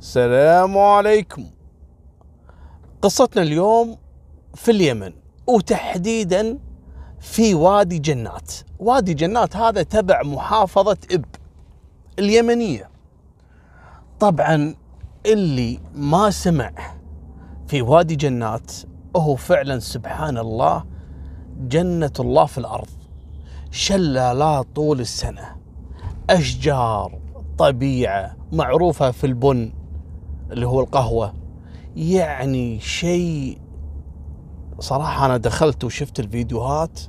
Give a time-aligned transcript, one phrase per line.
[0.00, 1.44] السلام عليكم.
[3.02, 3.96] قصتنا اليوم
[4.54, 5.12] في اليمن
[5.46, 6.58] وتحديدا
[7.18, 8.52] في وادي جنات.
[8.78, 11.24] وادي جنات هذا تبع محافظة إب
[12.18, 12.90] اليمنية.
[14.20, 14.74] طبعا
[15.26, 16.72] اللي ما سمع
[17.66, 18.72] في وادي جنات
[19.16, 20.84] هو فعلا سبحان الله
[21.58, 22.88] جنة الله في الأرض.
[23.70, 25.56] شلالات طول السنة.
[26.30, 27.20] أشجار
[27.58, 29.79] طبيعة معروفة في البن.
[30.52, 31.34] اللي هو القهوة.
[31.96, 33.58] يعني شيء
[34.78, 37.00] صراحة أنا دخلت وشفت الفيديوهات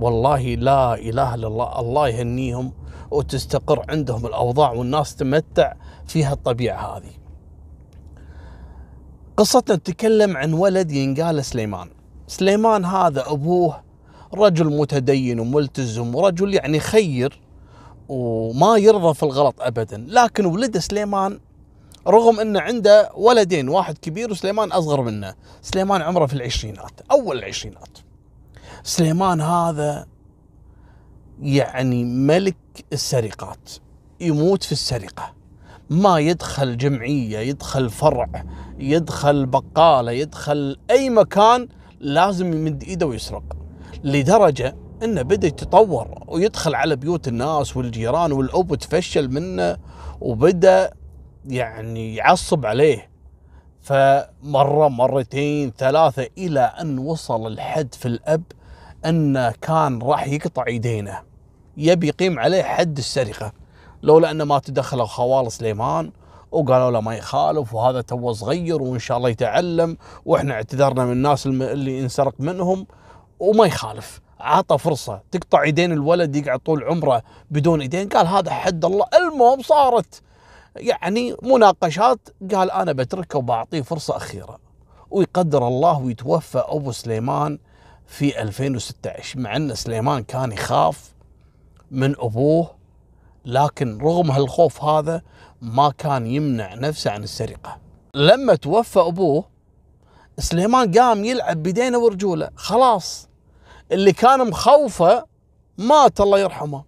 [0.00, 2.72] والله لا إله إلا الله الله يهنيهم
[3.10, 5.72] وتستقر عندهم الأوضاع والناس تمتع
[6.06, 7.10] في هالطبيعة هذه.
[9.36, 11.88] قصتنا تتكلم عن ولد ينقال سليمان.
[12.26, 13.82] سليمان هذا أبوه
[14.34, 17.40] رجل متدين وملتزم ورجل يعني خير
[18.08, 21.40] وما يرضى في الغلط أبدا لكن ولده سليمان
[22.08, 25.34] رغم أنه عنده ولدين واحد كبير وسليمان أصغر منه.
[25.62, 27.98] سليمان عمره في العشرينات أول العشرينات.
[28.82, 30.06] سليمان هذا
[31.42, 32.56] يعني ملك
[32.92, 33.70] السرقات
[34.20, 35.34] يموت في السرقة.
[35.90, 38.44] ما يدخل جمعية يدخل فرع
[38.78, 41.68] يدخل بقالة يدخل أي مكان
[42.00, 43.42] لازم يمد إيده ويسرق.
[44.04, 49.76] لدرجة إنه بدأ يتطور ويدخل على بيوت الناس والجيران والأب تفشل منه
[50.20, 50.92] وبدأ
[51.46, 53.10] يعني يعصب عليه.
[53.80, 58.42] فمرة مرتين ثلاثة إلى أن وصل الحد في الأب
[59.06, 61.22] انه كان راح يقطع يدينه.
[61.76, 63.52] يبي يقيم عليه حد السرقة.
[64.02, 66.12] لولا انه ما تدخلوا خوال سليمان
[66.52, 71.46] وقالوا له ما يخالف وهذا تو صغير وإن شاء الله يتعلم وإحنا اعتذرنا من الناس
[71.46, 72.86] اللي انسرق منهم
[73.40, 74.20] وما يخالف.
[74.40, 79.06] عطى فرصة تقطع يدين الولد يقعد طول عمره بدون ايدين قال هذا حد الله.
[79.14, 80.22] المهم صارت
[80.76, 84.58] يعني مناقشات قال أنا بتركه وبعطيه فرصة أخيرة.
[85.10, 87.58] ويقدر الله ويتوفى أبو سليمان
[88.06, 91.14] في 2016 مع أن سليمان كان يخاف
[91.90, 92.70] من أبوه
[93.44, 95.22] لكن رغم هالخوف هذا
[95.62, 97.78] ما كان يمنع نفسه عن السرقة.
[98.14, 99.44] لما توفى أبوه
[100.38, 102.50] سليمان قام يلعب بيدينه ورجوله.
[102.56, 103.28] خلاص
[103.92, 105.24] اللي كان مخوفه
[105.78, 106.84] مات الله يرحمه.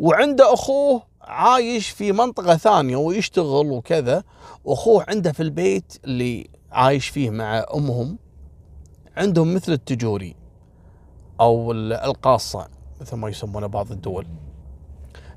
[0.00, 4.24] وعنده أخوه عايش في منطقة ثانية ويشتغل وكذا
[4.64, 8.18] وأخوه عنده في البيت اللي عايش فيه مع أمهم
[9.16, 10.36] عندهم مثل التجوري
[11.40, 12.68] أو القاصة
[13.00, 14.26] مثل ما يسمونه بعض الدول.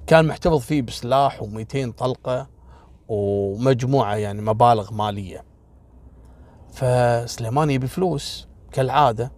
[0.07, 2.47] كان محتفظ فيه بسلاح و200 طلقة
[3.07, 5.43] ومجموعة يعني مبالغ مالية.
[6.71, 9.31] فسليمان يبي فلوس كالعادة.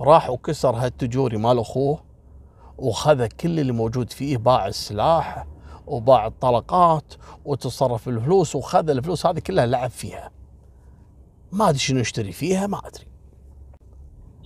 [0.00, 2.02] راح وكسر هالتجوري مال أخوه
[2.78, 5.46] وخذ كل اللي موجود فيه باع السلاح
[5.86, 10.30] وباع الطلقات وتصرف الفلوس وخذ الفلوس هذه كلها لعب فيها.
[11.52, 13.06] ما أدري شنو يشتري فيها ما أدري.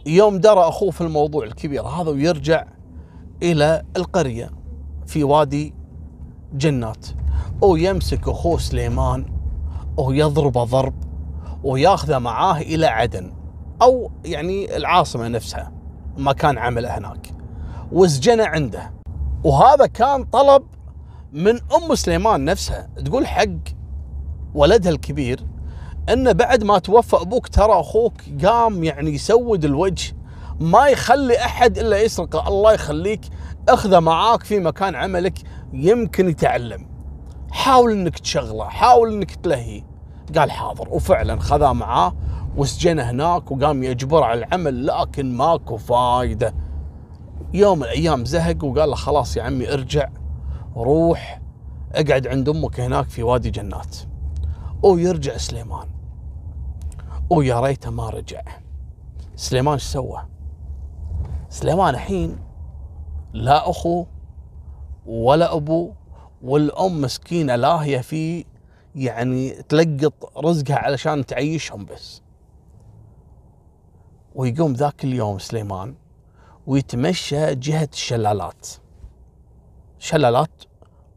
[0.06, 2.64] يوم درى أخوه في الموضوع الكبير هذا ويرجع
[3.42, 4.50] إلى القرية
[5.06, 5.74] في وادي
[6.52, 7.06] جنات
[7.60, 9.26] ويمسك أخوه سليمان
[9.96, 10.94] ويضربه ضرب
[11.64, 13.32] وياخذه معاه إلى عدن
[13.82, 15.72] أو يعني العاصمة نفسها
[16.16, 17.34] مكان عمله هناك.
[17.92, 18.92] وسجنه عنده.
[19.44, 20.62] وهذا كان طلب
[21.36, 23.44] من أم سليمان نفسها تقول حق
[24.54, 25.40] ولدها الكبير
[26.12, 28.12] انه بعد ما توفى أبوك ترى أخوك
[28.44, 30.16] قام يعني يسود الوجه
[30.60, 33.20] ما يخلي أحد إلا يسرقه الله يخليك
[33.68, 35.38] أخذه معاك في مكان عملك
[35.72, 36.86] يمكن يتعلم.
[37.50, 39.82] حاول إنك تشغله حاول إنك تلهيه.
[40.38, 40.88] قال حاضر.
[40.88, 42.16] وفعلا خذاه معاه
[42.56, 46.54] وسجنه هناك وقام يجبر على العمل لكن ماكو فايدة.
[47.54, 50.08] يوم من الأيام زهق وقال له خلاص يا عمي ارجع.
[50.76, 51.40] روح
[51.92, 53.96] اقعد عند أمك هناك في وادي جنات.
[54.82, 55.88] ويرجع سليمان.
[57.30, 58.42] ويا ريته ما رجع.
[59.36, 60.26] سليمان إيش سوى؟
[61.48, 62.38] سليمان الحين
[63.32, 64.06] لا أخو
[65.06, 65.92] ولا أبو
[66.42, 68.44] والأم مسكينة لاهيه في
[68.94, 72.22] يعني تلقط رزقها علشان تعيشهم بس.
[74.34, 75.94] ويقوم ذاك اليوم سليمان
[76.66, 78.66] ويتمشى جهة الشلالات.
[80.06, 80.62] شلالات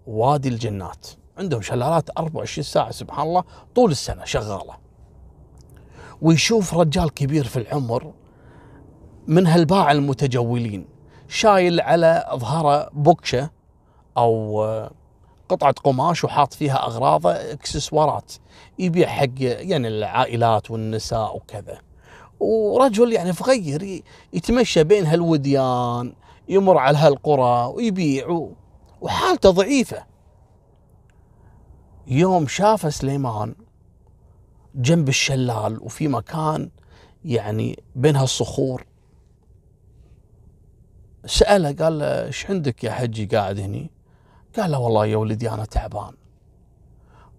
[0.07, 1.07] وادي الجنات.
[1.38, 3.44] عندهم شلالات 24 ساعة سبحان الله
[3.75, 4.77] طول السنة شغالة.
[6.21, 8.13] ويشوف رجال كبير في العمر
[9.27, 10.86] من هالباع المتجولين
[11.27, 13.50] شايل على ظهره بوكشة
[14.18, 14.63] أو
[15.50, 18.33] قطعة قماش وحاط فيها أغراضه إكسسوارات.
[18.80, 21.77] يبيع حق يعني العائلات والنساء وكذا.
[22.39, 24.03] ورجل يعني فغير
[24.33, 26.13] يتمشى بين هالوديان
[26.47, 28.50] يمر على هالقرى ويبيع
[29.01, 30.06] وحالته ضعيفة
[32.07, 33.56] يوم شاف سليمان
[34.75, 36.69] جنب الشلال وفي مكان
[37.25, 38.86] يعني بين هالصخور
[41.25, 43.92] سأله قال له إيش عندك يا حجي قاعد هني؟
[44.57, 46.13] قال له والله يا ولدي أنا تعبان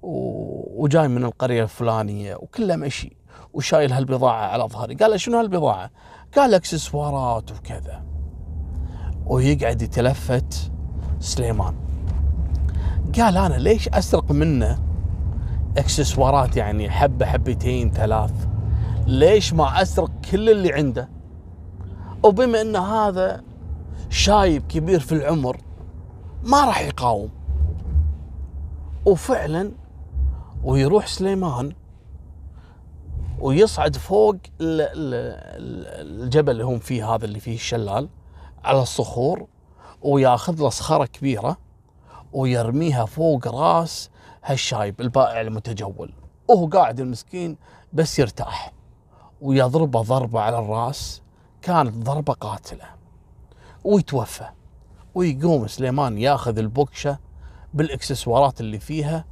[0.02, 3.16] وجاي من القرية الفلانية وكله مشي
[3.52, 5.90] وشايل هالبضاعة على ظهري قال له شنو هالبضاعة؟
[6.36, 8.04] قال أكسسوارات وكذا
[9.26, 10.72] ويقعد يتلفت
[11.20, 11.74] سليمان.
[13.16, 14.78] قال أنا ليش أسرق منه
[15.78, 18.32] إكسسوارات يعني حبة حبتين ثلاث؟
[19.06, 21.08] ليش ما أسرق كل اللي عنده؟
[22.24, 23.42] وبما إن هذا
[24.10, 25.56] شايب كبير في العمر
[26.44, 27.30] ما راح يقاوم.
[29.06, 29.70] وفعلا
[30.64, 31.72] ويروح سليمان
[33.40, 38.08] ويصعد فوق الجبل اللي هم فيه هذا اللي فيه الشلال
[38.64, 39.46] على الصخور
[40.02, 41.56] وياخذ له صخرة كبيرة
[42.32, 44.10] ويرميها فوق راس
[44.44, 46.12] هالشايب البائع المتجول.
[46.48, 47.56] وهو قاعد المسكين
[47.92, 48.72] بس يرتاح
[49.40, 51.22] ويضربه ضربة على الراس.
[51.62, 52.84] كانت ضربة قاتلة.
[53.84, 54.48] ويتوفى
[55.14, 57.18] ويقوم سليمان ياخذ البوكشة
[57.74, 59.24] بالإكسسوارات اللي فيها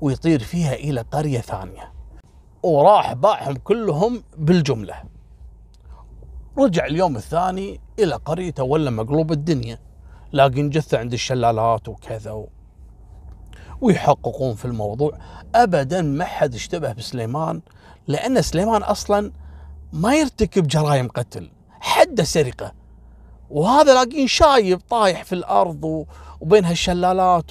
[0.00, 1.92] ويطير فيها إلى قرية ثانية.
[2.62, 4.94] وراح باعهم كلهم بالجملة.
[6.58, 9.78] رجع اليوم الثاني إلى قريته ولا مقلوب الدنيا
[10.32, 12.48] لاقين جثة عند الشلالات وكذا و...
[13.80, 15.18] ويحققون في الموضوع.
[15.54, 17.60] ابدا ما حد اشتبه بسليمان
[18.06, 19.32] لأن سليمان أصلا
[19.92, 21.50] ما يرتكب جرائم قتل
[21.80, 22.72] حده سرقة.
[23.50, 26.06] وهذا لاقين شايب طايح في الأرض
[26.40, 27.50] وبين هالشلالات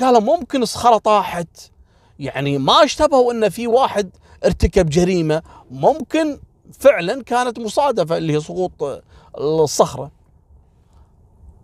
[0.00, 1.70] قالوا ممكن صخره طاحت.
[2.18, 4.10] يعني ما اشتبهوا إن في واحد
[4.44, 6.40] ارتكب جريمة ممكن
[6.72, 9.02] فعلا كانت مصادفة اللي هي سقوط
[9.38, 10.10] الصخرة.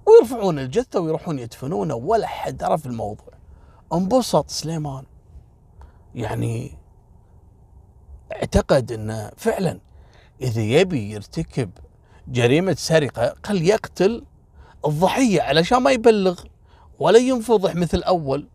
[0.07, 3.29] ويرفعون الجثة ويروحون يدفنونه ولا حد عرف الموضوع.
[3.93, 5.05] انبسط سليمان.
[6.15, 6.79] يعني
[8.33, 9.81] اعتقد انه فعلا
[10.41, 11.71] إذا يبي يرتكب
[12.29, 14.25] جريمة سرقة قل يقتل
[14.87, 16.41] الضحية علشان ما يبلغ
[16.99, 18.49] ولا ينفضح مثل أول.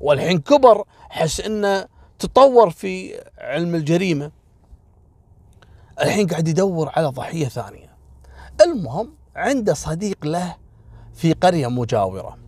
[0.00, 1.86] والحين كبر حس إنه
[2.18, 4.32] تطور في علم الجريمة.
[6.00, 7.89] الحين قاعد يدور على ضحية ثانية.
[8.60, 10.56] المهم عنده صديق له
[11.14, 12.38] في قرية مجاورة.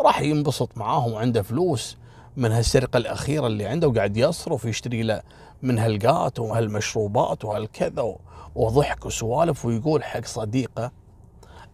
[0.00, 1.96] راح ينبسط معاهم وعنده فلوس
[2.36, 5.22] من هالسرقة الأخيرة اللي عنده وقاعد يصرف ويشتري له
[5.62, 8.16] من هالقات وهالمشروبات وهالكذا
[8.54, 10.92] وضحك وسوالف ويقول حق صديقه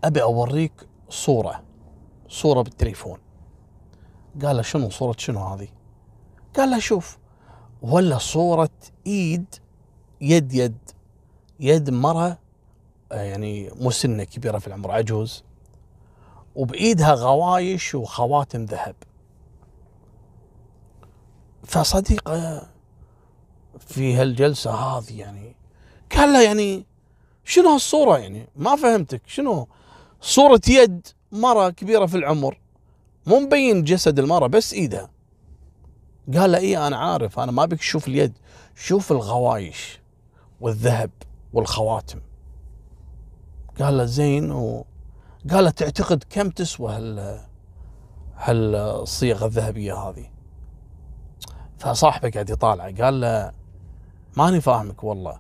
[0.04, 0.72] أبي أوريك
[1.08, 1.62] صورة
[2.28, 3.18] صورة بالتليفون.
[4.44, 5.68] قال له شنو صورة؟ شنو هذه؟
[6.56, 7.18] قال له شوف
[7.82, 8.70] ولا صورة
[9.06, 9.54] إيد
[10.20, 10.78] يد يد
[11.60, 12.38] يد مرة
[13.12, 15.44] يعني مسنة كبيرة في العمر عجوز.
[16.54, 18.94] وبإيدها غوايش وخواتم ذهب.
[21.64, 22.68] فصديقة
[23.78, 25.56] في هالجلسة هذه يعني
[26.16, 26.86] قال له يعني
[27.44, 29.22] شنو هالصورة يعني؟ ما فهمتك.
[29.26, 29.68] شنو؟
[30.20, 32.58] صورة يد مرة كبيرة في العمر.
[33.26, 35.10] مو مبين جسد المرأة بس إيدها.
[36.34, 38.32] قال له إيه أنا عارف أنا ما بيك تشوف اليد
[38.76, 40.00] شوف الغوايش
[40.60, 41.10] والذهب
[41.52, 42.20] والخواتم.
[43.80, 44.84] قال له زين و
[45.50, 47.40] قال له تعتقد كم تسوى هال
[48.36, 50.26] هالصيغة الذهبية هذه؟
[51.78, 53.52] فصاحبه قاعد يطالعه قال له
[54.36, 55.38] ماني فاهمك والله.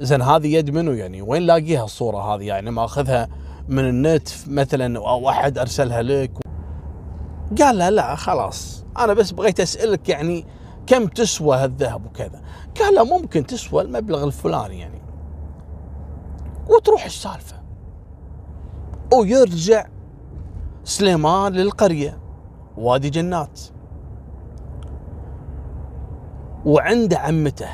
[0.00, 3.28] زين هذه يد منو يعني؟ وين لاقيها الصورة هذه؟ يعني ماخذها
[3.68, 6.32] من النت مثلا أو أحد أرسلها لك؟
[7.58, 8.84] قال له لا خلاص.
[8.98, 10.46] أنا بس بغيت أسألك يعني
[10.86, 12.42] كم تسوى هالذهب وكذا؟
[12.80, 15.02] قال له ممكن تسوى المبلغ الفلاني يعني.
[16.68, 17.56] وتروح السالفة.
[19.14, 19.86] ويرجع
[20.84, 22.18] سليمان للقرية
[22.76, 23.60] وادي جنات.
[26.66, 27.68] وعنده عمته.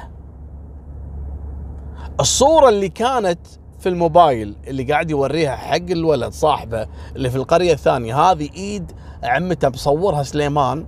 [2.20, 3.38] الصورة اللي كانت
[3.78, 6.86] في الموبايل اللي قاعد يوريها حق الولد صاحبه
[7.16, 10.86] اللي في القرية الثانية هذه إيد عمته مصورها سليمان.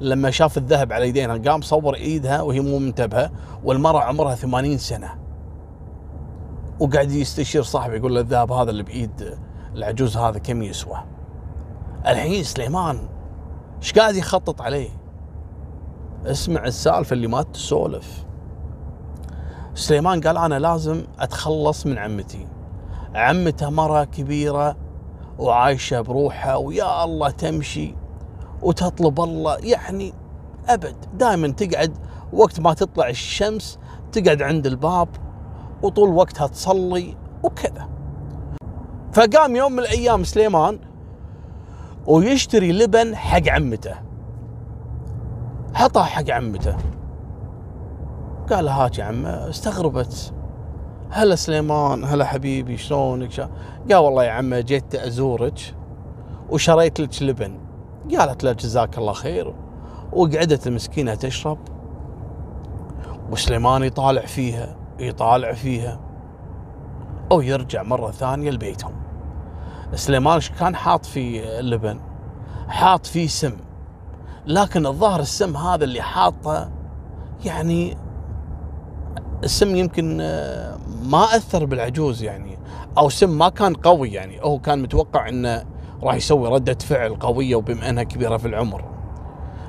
[0.00, 3.30] لما شاف الذهب على يدينها قام صور إيدها وهي مو منتبهة
[3.64, 5.10] والمرأة عمرها 80 سنة.
[6.80, 9.38] وقاعد يستشير صاحبه يقول له الذهب هذا اللي بإيد
[9.74, 10.98] العجوز هذا كم يسوى؟
[12.06, 13.08] الحين سليمان
[13.78, 14.90] إيش قاعد يخطط عليه؟
[16.26, 18.24] اسمع السالفة اللي ما تسولف.
[19.74, 22.46] سليمان قال أنا لازم أتخلص من عمتي.
[23.14, 24.76] عمته مرة كبيرة
[25.38, 27.94] وعايشة بروحها ويا الله تمشي
[28.62, 30.12] وتطلب الله يعني
[30.68, 30.96] أبد.
[31.14, 31.96] دائما تقعد
[32.32, 33.78] وقت ما تطلع الشمس
[34.12, 35.08] تقعد عند الباب
[35.82, 37.93] وطول وقتها تصلي وكذا.
[39.14, 40.78] فقام يوم من الأيام سليمان
[42.06, 43.94] ويشتري لبن حق عمته.
[45.74, 46.76] حطها حق عمته.
[48.50, 50.32] قال هات يا عمه استغربت.
[51.10, 53.50] هلا سليمان هلا حبيبي شلونك؟ شا...
[53.90, 55.74] قال والله يا عمه جيت أزورك
[56.50, 57.58] وشريت لك لبن.
[58.18, 59.54] قالت له جزاك الله خير.
[60.12, 61.58] وقعدت المسكينة تشرب.
[63.30, 66.00] وسليمان يطالع فيها يطالع فيها.
[67.32, 69.03] أو يرجع مرة ثانية لبيتهم.
[69.94, 72.00] سليمان كان حاط في اللبن
[72.68, 73.56] حاط فيه سم
[74.46, 76.70] لكن الظاهر السم هذا اللي حاطه
[77.44, 77.96] يعني
[79.44, 82.58] السم يمكن آه، ما أثر بالعجوز يعني
[82.98, 85.64] أو سم ما كان قوي يعني هو كان متوقع إنه
[86.02, 88.84] راح يسوي ردة فعل قوية وبما إنها كبيرة في العمر.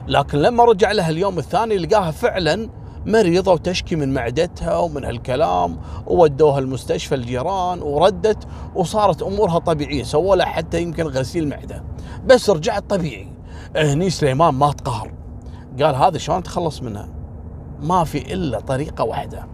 [0.08, 2.70] لكن لما رجع لها اليوم الثاني لقاها فعلا
[3.06, 10.46] مريضة وتشكي من معدتها ومن هالكلام وودوها المستشفى الجيران وردت وصارت أمورها طبيعية سووا لها
[10.46, 11.84] حتى يمكن غسيل معدة.
[12.26, 13.28] بس رجعت طبيعي.
[13.76, 15.12] هني سليمان ما تقهر.
[15.82, 17.10] قال هذا شلون تخلص منها؟
[17.82, 19.48] ما في إلا طريقة واحدة.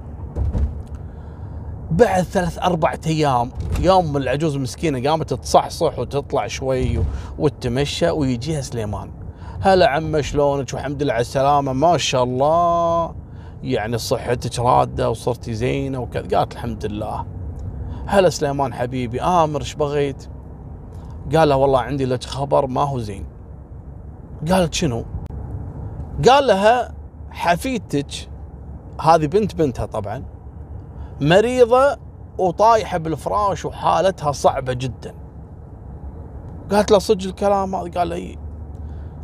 [1.91, 6.99] بعد ثلاث أربعة أيام يوم العجوز المسكينة قامت تصحصح وتطلع شوي
[7.39, 9.11] وتتمشى ويجيها سليمان.
[9.61, 13.13] هلا عمه شلونك؟ وحمد لله على السلامة ما شاء الله.
[13.63, 16.37] يعني صحتك رادة وصرتي زينة وكذا.
[16.37, 17.25] قالت الحمد لله.
[18.05, 19.21] هلا سليمان حبيبي.
[19.21, 20.27] آمر إيش بغيت؟
[21.35, 23.25] قال له والله عندي لك خبر ما هو زين.
[24.51, 25.05] قالت شنو؟
[26.29, 26.93] قال لها
[27.31, 28.29] حفيدتك
[29.01, 30.23] هذه بنت بنتها طبعا
[31.21, 31.97] مريضة
[32.37, 35.15] وطايحة بالفراش وحالتها صعبة جدا.
[36.71, 38.37] قالت له صدق الكلام هذا؟ قال لي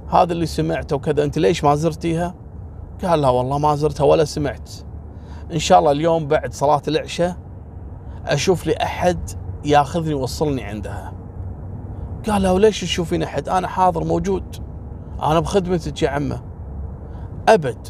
[0.09, 1.23] هذا اللي سمعته وكذا.
[1.23, 2.35] أنت ليش ما زرتيها؟
[3.03, 4.71] قال لها والله ما زرتها ولا سمعت.
[5.53, 7.37] إن شاء الله اليوم بعد صلاة العشاء
[8.25, 9.29] أشوف لي أحد
[9.65, 11.13] ياخذني يوصلني عندها.
[12.29, 14.55] قال لها وليش تشوفين أحد؟ أنا حاضر موجود.
[15.21, 16.43] أنا بخدمتك يا عمة.
[17.49, 17.87] أبد.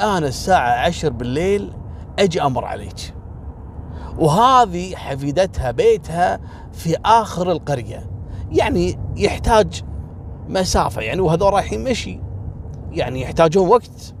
[0.00, 1.72] أنا الساعة عشر بالليل
[2.18, 3.14] أجي أمر عليك.
[4.18, 6.40] وهذه حفيدتها بيتها
[6.72, 8.10] في آخر القرية.
[8.50, 9.82] يعني يحتاج
[10.48, 12.20] مسافة يعني وهذول رايحين مشي.
[12.90, 14.14] يعني يحتاجون وقت.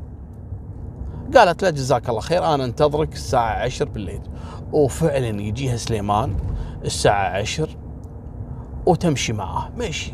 [1.36, 4.20] قالت له جزاك الله خير أنا أنتظرك الساعة عشر بالليل.
[4.72, 6.36] وفعلا يجيها سليمان
[6.84, 7.68] الساعة عشر
[8.86, 10.12] وتمشي معاه ماشي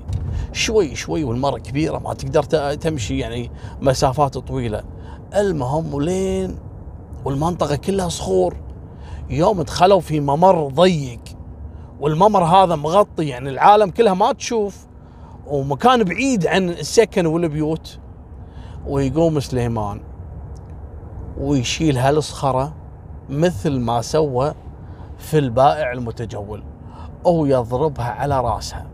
[0.52, 2.42] شوي شوي والمرة كبيرة ما تقدر
[2.75, 4.83] تمشي يعني مسافات طويلة.
[5.35, 6.59] المهم ولين
[7.25, 8.56] والمنطقة كلها صخور.
[9.30, 11.21] يوم دخلوا في ممر ضيق.
[12.00, 14.87] والممر هذا مغطي يعني العالم كلها ما تشوف.
[15.47, 17.99] ومكان بعيد عن السكن والبيوت.
[18.87, 20.00] ويقوم سليمان.
[21.41, 22.75] ويشيل هالصخرة
[23.29, 24.55] مثل ما سوى
[25.19, 26.62] في البائع المتجول.
[27.26, 28.87] أو يضربها على راسها.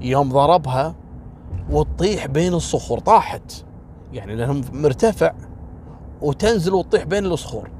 [0.00, 0.94] يوم ضربها
[1.70, 3.64] وتطيح بين الصخور طاحت.
[4.12, 5.32] يعني لأنهم مرتفع.
[6.20, 7.70] وتنزل وتطيح بين الصخور.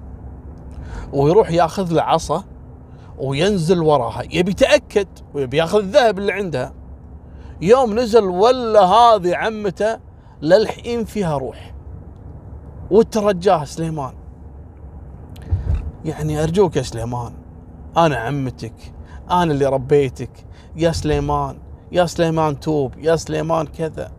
[1.13, 2.45] ويروح ياخذ له عصا
[3.19, 4.23] وينزل وراها.
[4.23, 6.73] يبي يتأكد ويبي ياخذ الذهب اللي عندها.
[7.61, 9.99] يوم نزل ولا هذه عمته
[10.43, 11.72] للحين فيها روح.
[12.93, 14.15] وترجاه سليمان.
[16.05, 17.33] يعني أرجوك يا سليمان
[17.97, 18.95] أنا عمتك
[19.31, 20.31] أنا اللي ربيتك.
[20.77, 21.59] يا سليمان
[21.93, 24.13] يا سليمان توب يا سليمان كذا.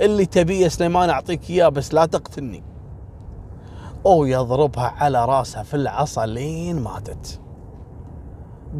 [0.00, 2.62] اللي تبيه يا سليمان أعطيك إياه بس لا تقتلني.
[4.06, 7.40] أو يضربها على رأسها في العصا لين ماتت.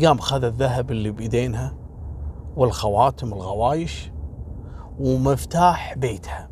[0.05, 1.75] قام خذ الذهب اللي بيدينها
[2.57, 4.11] والخواتم الغوايش
[5.01, 6.51] ومفتاح بيتها.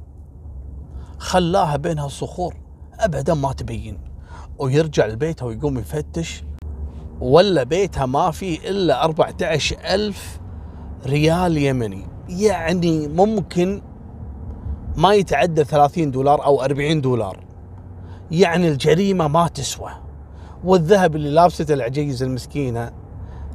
[1.18, 2.54] خلاها بينها الصخور
[3.00, 3.98] أبدا ما تبين.
[4.58, 6.44] ويرجع لبيتها ويقوم يفتش
[7.20, 10.40] ولا بيتها ما فيه إلا 14 ألف
[11.06, 12.06] ريال يمني.
[12.28, 13.82] يعني ممكن
[14.96, 17.44] ما يتعدى 30 دولار أو 40 دولار.
[18.30, 19.90] يعني الجريمة ما تسوى.
[20.64, 22.92] والذهب اللي لابسته العجيزه المسكينة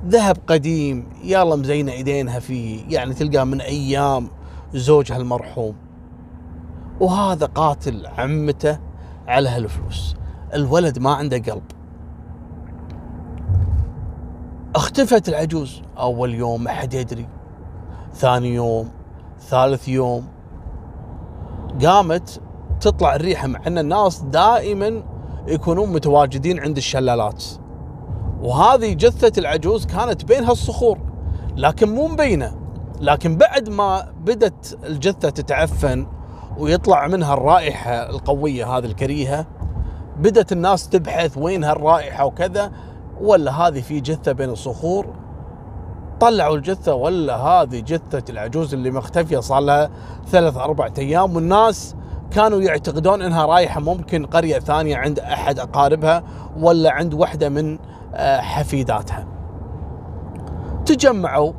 [0.07, 2.83] ذهب قديم يلا مزينة إيدينها فيه.
[2.89, 4.29] يعني تلقاه من أيام
[4.73, 5.75] زوجها المرحوم.
[6.99, 8.79] وهذا قاتل عمته
[9.27, 10.15] على هالفلوس.
[10.53, 11.63] الولد ما عنده قلب.
[14.75, 15.81] اختفت العجوز.
[15.97, 17.27] أول يوم ما حد يدري.
[18.13, 18.89] ثاني يوم
[19.39, 20.27] ثالث يوم.
[21.85, 22.41] قامت
[22.81, 25.03] تطلع الريحة مع إن الناس دائما
[25.47, 27.43] يكونون متواجدين عند الشلالات.
[28.41, 30.99] وهذه جثة العجوز كانت بين هالصخور.
[31.57, 32.55] لكن مو مبينة.
[33.01, 36.07] لكن بعد ما بدت الجثة تتعفن
[36.57, 39.45] ويطلع منها الرائحة القوية هذه الكريهة.
[40.17, 42.71] بدت الناس تبحث وين هالرائحة وكذا
[43.21, 45.07] ولا هذه في جثة بين الصخور؟
[46.19, 49.89] طلعوا الجثة ولا هذه جثة العجوز اللي مختفية صار لها
[50.27, 51.95] ثلاث أربع أيام والناس
[52.31, 56.23] كانوا يعتقدون إنها رايحه ممكن قرية ثانية عند أحد أقاربها
[56.59, 57.79] ولا عند واحدة من
[58.13, 59.27] آه، حفيداتها.
[60.85, 61.53] تجمعوا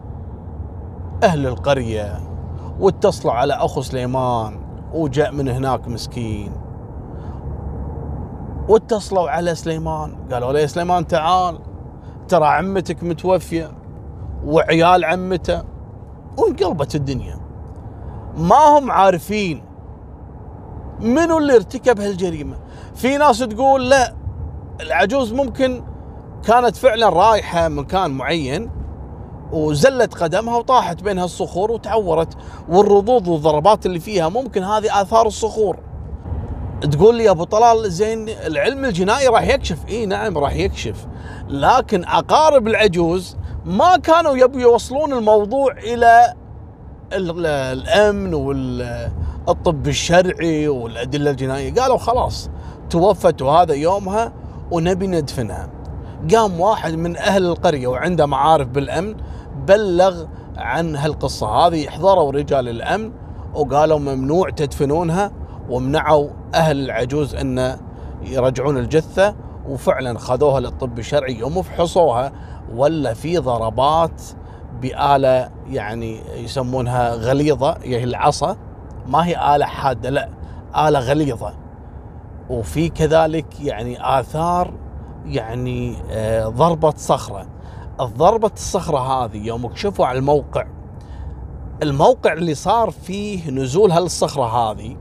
[1.23, 2.21] أهل القرية
[2.81, 4.64] واتصلوا على أخو سليمان.
[4.95, 6.53] وجاء من هناك مسكين.
[8.69, 10.17] واتصلوا على سليمان.
[10.33, 11.59] قالوا له يا سليمان تعال.
[12.29, 13.71] ترى عمتك متوفية
[14.45, 15.63] وعيال عمته.
[16.39, 17.41] وانقلبت الدنيا.
[18.37, 19.63] ما هم عارفين
[21.01, 22.57] منو اللي ارتكب هالجريمة.
[22.95, 24.15] في ناس تقول لا
[24.81, 25.83] العجوز ممكن
[26.45, 28.71] كانت فعلا رايحه مكان معين
[29.55, 32.35] وزلت قدمها وطاحت بين هالصخور وتعورت
[32.69, 35.79] والرضوض والضربات اللي فيها ممكن هذه آثار الصخور.
[36.91, 39.79] تقول لي يا أبو طلال زين العلم الجنائي راح يكشف.
[39.89, 41.07] إي نعم راح يكشف.
[41.49, 46.35] لكن أقارب العجوز ما كانوا يبوا يوصلون الموضوع إلى
[47.13, 51.75] الأمن والطب الشرعي والأدلة الجنائية.
[51.75, 52.51] قالوا خلاص
[52.91, 54.33] توفت وهذا يومها
[54.71, 55.71] ونبي ندفنها.
[56.35, 59.15] قام واحد من أهل القرية وعنده معارف بالأمن
[59.67, 60.25] بلغ
[60.57, 61.47] عن هالقصة.
[61.47, 63.13] هذه حضروا رجال الأمن
[63.55, 65.33] وقالوا ممنوع تدفنونها
[65.71, 67.77] ومنعوا أهل العجوز أن
[68.23, 69.35] يرجعون الجثة
[69.69, 72.33] وفعلا خذوها للطب الشرعي يوم فحصوها
[72.75, 74.23] ولا في ضربات
[74.83, 78.57] بآلة يعني يسمونها غليظة هي العصا.
[79.07, 80.29] ما هي آلة حادة لا
[80.77, 81.55] آلة غليظة.
[82.51, 84.73] وفي كذلك يعني آثار
[85.27, 87.54] يعني آه، ضربة صخرة.
[88.01, 90.67] الضربة الصخرة هذه يوم كشفوا على الموقع.
[91.83, 94.97] الموقع اللي صار فيه نزول هالصخرة هذه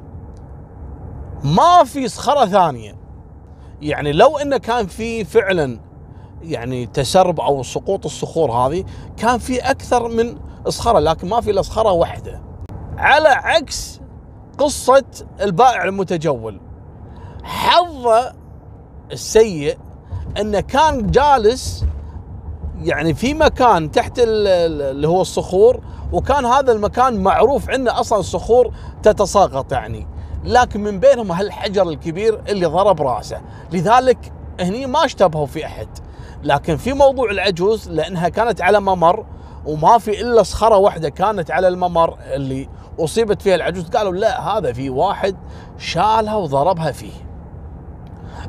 [1.44, 2.96] ما في صخرة ثانية.
[3.82, 5.80] يعني لو إنه كان في فعلا
[6.42, 8.86] يعني تسرب أو سقوط الصخور هذه
[9.18, 12.42] كان في أكثر من صخرة لكن ما في إلا صخرة واحدة.
[12.98, 14.02] على عكس
[14.58, 15.06] قصة
[15.42, 16.60] البائع المتجول.
[17.44, 18.34] حظه
[19.12, 19.78] السيء
[20.40, 21.86] إنه كان جالس
[22.84, 25.80] يعني في مكان تحت اللي هو الصخور
[26.12, 30.08] وكان هذا المكان معروف عنه أصلا الصخور تتساقط يعني.
[30.44, 33.42] لكن من بينهم هالحجر الكبير اللي ضرب رأسه.
[33.72, 35.88] لذلك هني ما اشتبهوا في أحد.
[36.44, 39.26] لكن في موضوع العجوز لأنها كانت على ممر
[39.66, 42.70] وما في إلا صخرة واحدة كانت على الممر اللي
[43.00, 43.90] أصيبت فيها العجوز.
[43.90, 45.36] قالوا لا هذا في واحد
[45.78, 47.14] شالها وضربها فيه.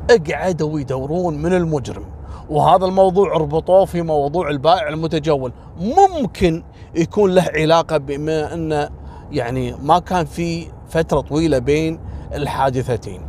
[0.09, 2.14] اقعدوا يدورون من المجرم.
[2.49, 5.53] وهذا الموضوع ربطوه في موضوع البائع المتجول.
[5.77, 6.63] ممكن
[6.95, 8.89] يكون له علاقة بما انه
[9.31, 11.99] يعني ما كان في فترة طويلة بين
[12.33, 13.21] الحادثتين.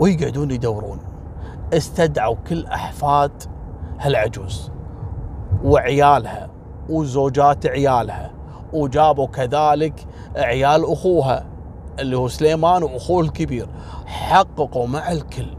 [0.00, 0.98] ويقعدون يدورون.
[1.72, 3.42] استدعوا كل أحفاد
[4.00, 4.70] هالعجوز.
[5.64, 6.50] وعيالها
[6.88, 8.30] وزوجات عيالها.
[8.72, 11.46] وجابوا كذلك عيال أخوها
[11.98, 13.68] اللي هو سليمان وأخوه الكبير.
[14.06, 15.57] حققوا مع الكل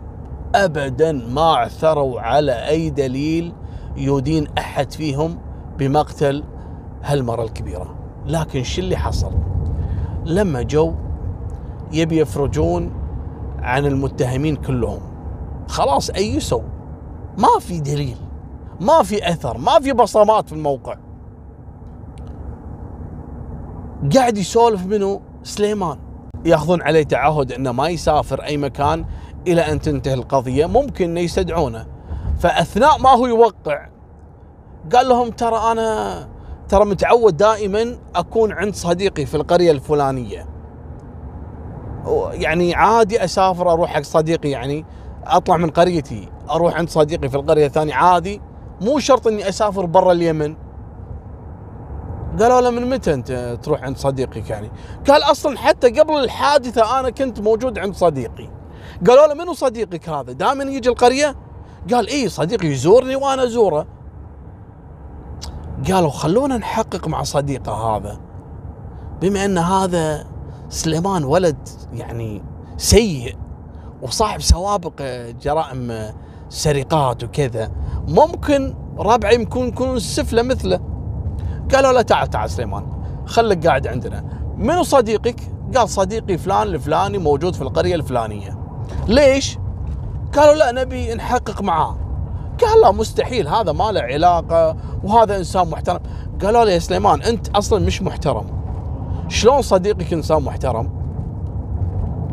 [0.55, 3.53] ابدا ما عثروا على أي دليل
[3.97, 5.37] يدين أحد فيهم
[5.77, 6.43] بمقتل
[7.03, 7.95] هالمرة الكبيرة.
[8.25, 9.31] لكن شو اللي حصل؟
[10.25, 10.93] لما جو
[11.91, 12.91] يبي يفرجون
[13.59, 14.99] عن المتهمين كلهم
[15.67, 16.61] خلاص ايسوا
[17.37, 18.17] ما في دليل
[18.81, 20.95] ما في أثر ما في بصمات في الموقع.
[24.15, 25.97] قاعد يسولف منه سليمان.
[26.45, 29.05] ياخذون عليه تعهد إنه ما يسافر أي مكان
[29.47, 31.85] إلى أن تنتهي القضية ممكن يستدعونه.
[32.39, 33.87] فأثناء ما هو يوقع
[34.93, 36.27] قال لهم ترى أنا
[36.69, 40.45] ترى متعود دائما أكون عند صديقي في القرية الفلانية.
[42.31, 44.85] يعني عادي أسافر أروح حق صديقي يعني
[45.25, 48.41] أطلع من قريتي أروح عند صديقي في القرية الثانية عادي.
[48.81, 50.55] مو شرط إني أسافر برا اليمن.
[52.39, 54.71] قالوا له من متى انت تروح عند صديقك يعني؟
[55.07, 58.49] قال أصلا حتى قبل الحادثة أنا كنت موجود عند صديقي.
[59.07, 61.35] قالوا له منو صديقك هذا؟ دائما يجي القرية؟
[61.93, 63.87] قال اي صديقي يزورني وأنا أزوره.
[65.91, 68.19] قالوا خلونا نحقق مع صديقه هذا.
[69.21, 70.25] بما إن هذا
[70.69, 72.43] سليمان ولد يعني
[72.77, 73.37] سيء
[74.01, 75.01] وصاحب سوابق
[75.41, 76.13] جرائم
[76.49, 77.71] سرقات وكذا
[78.07, 80.88] ممكن ربعه يمكن يكون السفله مثله.
[81.73, 82.85] قالوا له تعال تعال سليمان
[83.25, 84.23] خليك قاعد عندنا.
[84.57, 85.35] منو صديقك؟
[85.75, 88.59] قال صديقي فلان الفلاني موجود في القرية الفلانية.
[89.07, 89.57] ليش؟
[90.35, 91.97] قالوا لا نبي نحقق معاه.
[92.61, 95.99] قال لا مستحيل هذا ما له علاقة وهذا إنسان محترم.
[96.43, 98.45] قالوا له يا سليمان أنت أصلا مش محترم.
[99.27, 100.98] شلون صديقك إنسان محترم؟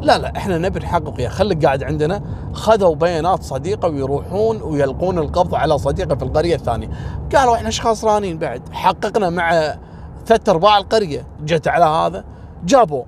[0.01, 2.23] لا لا إحنا نبي نحقق يا خليك قاعد عندنا.
[2.53, 6.89] خذوا بيانات صديقة ويروحون ويلقون القبض على صديقة في القرية الثانية.
[7.37, 9.77] قالوا إحنا إيش خسرانين بعد؟ حققنا مع
[10.27, 11.27] ثلاث أرباع القرية.
[11.41, 12.25] جت على هذا.
[12.65, 13.07] جابوه.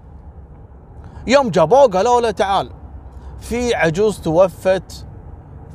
[1.26, 2.70] يوم جابوه قالوا له تعال.
[3.40, 5.06] في عجوز توفت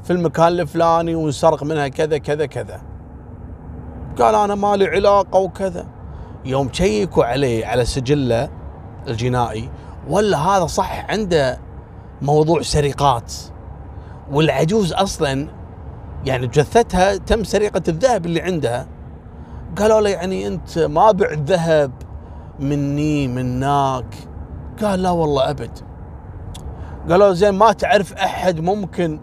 [0.04, 2.82] في المكان الفلاني وانسرق منها كذا كذا كذا.
[4.20, 5.88] قال أنا ما لي علاقة وكذا.
[6.46, 8.50] يوم شيكوا عليه على سجله
[9.08, 9.70] الجنائي
[10.10, 11.60] ولا هذا صح عنده
[12.22, 13.34] موضوع سرقات؟
[14.32, 15.48] والعجوز أصلا
[16.26, 18.88] يعني جثتها تم سرقة الذهب اللي عندها
[19.78, 21.92] قالوا له يعني أنت ما بعت ذهب
[22.60, 24.16] مني مناك.
[24.82, 25.80] قال لا والله أبد.
[27.10, 29.20] قالوا زين ما تعرف أحد ممكن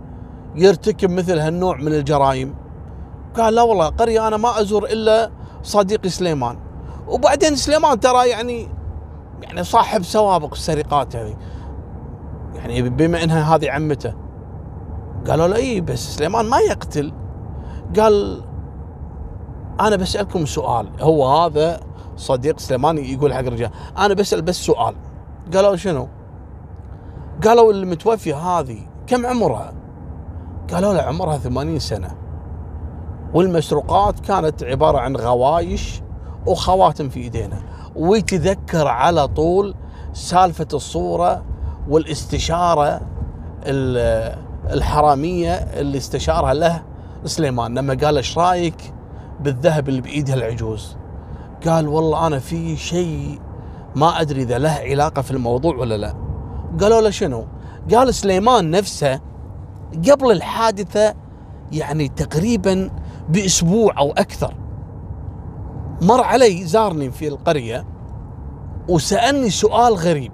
[0.54, 2.54] يرتكب مثل هالنوع من الجرائم؟
[3.36, 5.30] قال لا والله قرية أنا ما أزور إلا
[5.62, 6.58] صديقي سليمان.
[7.08, 8.68] وبعدين سليمان ترى يعني
[9.42, 11.36] يعني صاحب سوابق السرقات هذه.
[12.54, 14.14] يعني بما إنها هذه عمته.
[15.28, 17.12] قالوا له اي بس سليمان ما يقتل.
[17.98, 18.42] قال
[19.80, 20.88] أنا بسألكم سؤال.
[21.00, 21.80] هو هذا
[22.16, 24.94] صديق سليمان يقول حق الرجال أنا بسأل بس سؤال.
[25.54, 26.08] قالوا شنو؟
[27.44, 29.72] قالوا المتوفية هذه كم عمرها؟
[30.72, 32.10] قالوا له عمرها 80 سنة.
[33.34, 36.02] والمسروقات كانت عبارة عن غوايش
[36.46, 37.58] وخواتم في إيدينا.
[38.00, 39.74] ويتذكر على طول
[40.12, 41.44] سالفة الصورة
[41.88, 43.00] والاستشارة
[44.72, 46.82] الحرامية اللي استشارها له
[47.24, 47.78] سليمان.
[47.78, 48.94] لما قال إيش رأيك
[49.40, 50.96] بالذهب اللي بايدها العجوز
[51.66, 53.40] قال والله أنا في شيء
[53.96, 56.14] ما أدري إذا له علاقة في الموضوع ولا لا.
[56.80, 57.46] قالوا له شنو؟
[57.94, 59.20] قال سليمان نفسه
[60.10, 61.14] قبل الحادثة
[61.72, 62.90] يعني تقريبا
[63.28, 64.54] بأسبوع أو أكثر
[66.02, 67.84] مر علي زارني في القرية
[68.90, 70.32] وسألني سؤال غريب.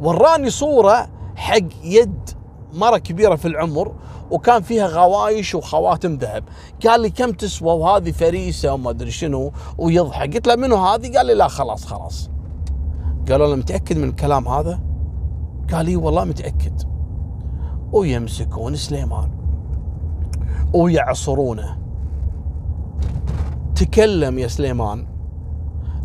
[0.00, 2.30] وراني صورة حق يد
[2.74, 3.92] مرة كبيرة في العمر
[4.30, 6.44] وكان فيها غوايش وخواتم ذهب.
[6.86, 10.34] قال لي كم تسوى وهذه فريسة وما أدري شنو ويضحك.
[10.34, 12.30] قلت له منو هذه؟ قال لي لا خلاص خلاص.
[13.30, 14.80] قالوا له متأكد من الكلام هذا؟
[15.72, 16.82] قال لي والله متأكد.
[17.92, 19.30] ويمسكون سليمان
[20.74, 21.78] ويعصرونه.
[23.74, 25.06] تكلم يا سليمان.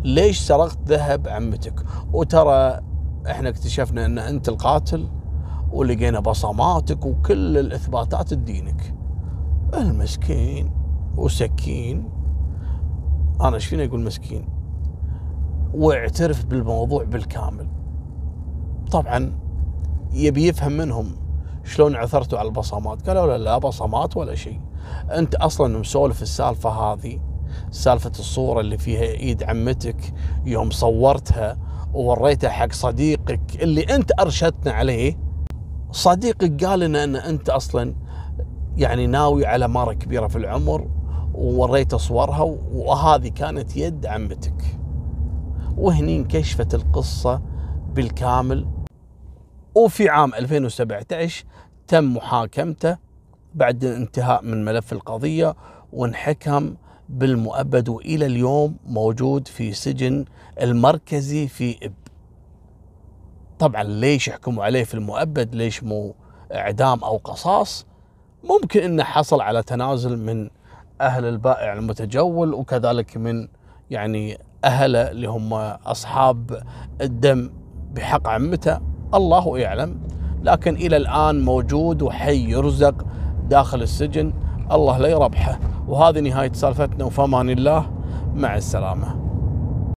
[0.06, 2.80] ليش سرقت ذهب عمتك؟ وترى
[3.30, 5.08] إحنا اكتشفنا إن أنت القاتل
[5.72, 8.94] ولقينا بصماتك وكل الإثباتات تدينك
[9.74, 10.70] المسكين
[11.16, 12.10] وسكين.
[13.40, 14.48] أنا إيش فيني أقول مسكين؟
[15.74, 17.68] واعترف بالموضوع بالكامل.
[18.90, 19.32] طبعا
[20.12, 21.16] يبي يفهم منهم
[21.64, 23.08] شلون عثرتوا على البصمات.
[23.08, 24.60] قالوا لا لا بصمات ولا شيء.
[25.10, 27.20] أنت أصلا مسولف السالفة هذه.
[27.70, 30.14] سالفة الصورة اللي فيها إيد عمتك
[30.44, 31.58] يوم صورتها
[31.94, 35.18] ووريتها حق صديقك اللي أنت ارشدتنا عليه.
[35.92, 37.94] صديقك قال لنا أن أنت أصلا
[38.76, 40.88] يعني ناوي على مرة كبيرة في العمر
[41.34, 42.42] ووريته صورها
[42.72, 44.64] وهذه كانت يد عمتك.
[45.76, 47.42] وهني انكشفت القصة
[47.94, 48.66] بالكامل.
[49.74, 51.44] وفي عام 2017
[51.88, 52.96] تم محاكمته
[53.54, 55.54] بعد الانتهاء من ملف القضية
[55.92, 56.74] وانحكم
[57.08, 60.24] بالمؤبد والى اليوم موجود في سجن
[60.62, 61.92] المركزي في إب.
[63.58, 66.14] طبعا ليش يحكموا عليه في المؤبد؟ ليش مو
[66.54, 67.86] إعدام أو قصاص؟
[68.44, 70.50] ممكن إنه حصل على تنازل من
[71.00, 73.48] أهل البائع المتجول وكذلك من
[73.90, 76.62] يعني اهله اللي هم أصحاب
[77.00, 77.50] الدم
[77.92, 78.80] بحق عمته.
[79.14, 80.00] الله يعلم.
[80.42, 83.06] لكن إلى الآن موجود وحي يرزق
[83.48, 84.32] داخل السجن.
[84.72, 85.58] الله لا يربحه.
[85.88, 87.86] وهذه نهاية سالفتنا وفمان الله
[88.34, 89.25] مع السلامة.